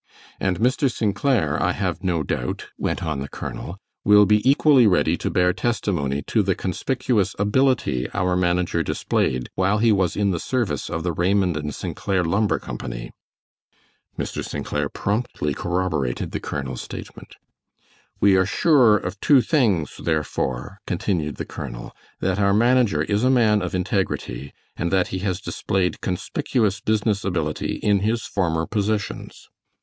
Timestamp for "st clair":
0.91-1.61, 11.75-12.23, 14.43-14.89